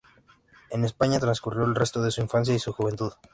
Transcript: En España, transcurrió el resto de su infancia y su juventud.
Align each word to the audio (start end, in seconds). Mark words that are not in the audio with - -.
En 0.71 0.83
España, 0.83 1.19
transcurrió 1.19 1.63
el 1.63 1.75
resto 1.75 2.01
de 2.01 2.09
su 2.09 2.21
infancia 2.21 2.55
y 2.55 2.59
su 2.59 2.73
juventud. 2.73 3.13